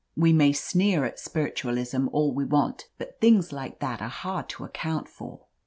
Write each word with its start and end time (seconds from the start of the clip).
We 0.15 0.33
may 0.33 0.51
sneer 0.51 1.05
at 1.05 1.19
Spiritualism 1.19 2.07
all 2.11 2.33
we 2.33 2.43
want, 2.43 2.87
but 2.97 3.21
things 3.21 3.51
like 3.53 3.79
that 3.81 4.01
are 4.01 4.07
hard 4.09 4.49
to 4.49 4.63
account 4.65 5.07
for. 5.07 5.45